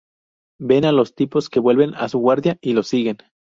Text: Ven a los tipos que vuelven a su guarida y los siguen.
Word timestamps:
Ven 0.59 0.85
a 0.85 0.91
los 0.91 1.13
tipos 1.13 1.47
que 1.47 1.59
vuelven 1.59 1.93
a 1.93 2.09
su 2.09 2.17
guarida 2.17 2.57
y 2.63 2.73
los 2.73 2.87
siguen. 2.87 3.19